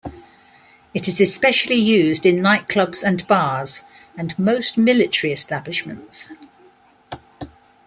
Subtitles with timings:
[0.95, 3.83] It is especially used in nightclubs and bars,
[4.17, 6.31] and most military establishments.